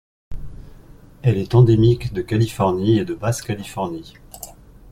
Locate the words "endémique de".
1.53-2.23